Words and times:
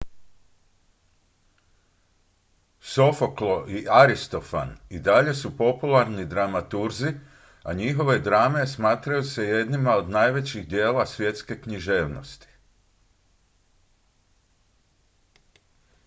sofoklo 2.79 3.65
i 3.69 3.85
aristofan 3.89 4.77
i 4.89 4.99
dalje 4.99 5.33
su 5.33 5.57
popularni 5.57 6.25
dramaturzi 6.25 7.13
a 7.63 7.73
njihove 7.73 8.19
drame 8.19 8.67
smatraju 8.67 9.23
se 9.23 9.43
jednima 9.43 9.93
od 9.95 10.09
najvećih 10.09 10.67
djela 10.67 11.05
svjetske 11.05 11.61
književnosti 11.61 12.47